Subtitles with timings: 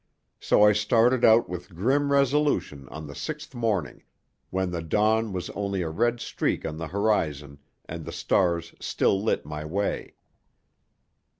[0.39, 4.01] So I started out with grim resolution on the sixth morning,
[4.49, 9.21] when the dawn was only a red streak on the horizon and the stars still
[9.23, 10.15] lit my way.